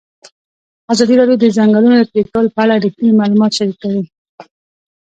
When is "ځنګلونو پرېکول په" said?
1.57-2.59